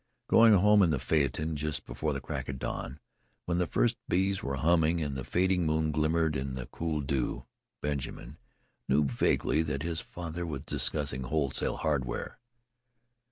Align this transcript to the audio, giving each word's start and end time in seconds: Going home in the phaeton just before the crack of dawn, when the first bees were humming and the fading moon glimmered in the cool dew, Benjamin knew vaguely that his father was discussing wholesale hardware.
Going 0.27 0.55
home 0.55 0.81
in 0.81 0.89
the 0.89 0.97
phaeton 0.97 1.55
just 1.55 1.85
before 1.85 2.11
the 2.11 2.19
crack 2.19 2.49
of 2.49 2.57
dawn, 2.57 2.99
when 3.45 3.59
the 3.59 3.67
first 3.67 3.97
bees 4.09 4.41
were 4.41 4.55
humming 4.55 4.99
and 4.99 5.15
the 5.15 5.23
fading 5.23 5.63
moon 5.67 5.91
glimmered 5.91 6.35
in 6.35 6.55
the 6.55 6.65
cool 6.65 7.01
dew, 7.01 7.45
Benjamin 7.81 8.39
knew 8.89 9.03
vaguely 9.03 9.61
that 9.61 9.83
his 9.83 10.01
father 10.01 10.43
was 10.43 10.63
discussing 10.63 11.21
wholesale 11.25 11.77
hardware. 11.77 12.39